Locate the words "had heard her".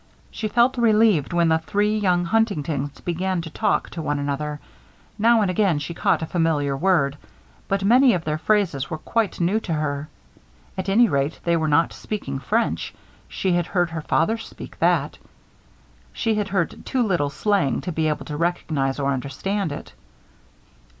13.53-14.01